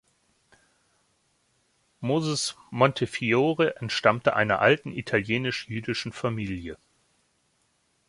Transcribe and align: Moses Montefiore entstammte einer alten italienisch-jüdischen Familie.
Moses 1.99 2.55
Montefiore 2.71 3.75
entstammte 3.79 4.35
einer 4.35 4.59
alten 4.59 4.93
italienisch-jüdischen 4.93 6.11
Familie. 6.11 6.79